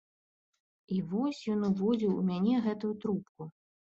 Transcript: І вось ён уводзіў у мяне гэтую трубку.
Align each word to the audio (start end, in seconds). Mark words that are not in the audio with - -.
І 0.95 1.01
вось 1.11 1.41
ён 1.57 1.61
уводзіў 1.69 2.11
у 2.21 2.25
мяне 2.29 2.55
гэтую 2.65 2.93
трубку. 3.03 3.41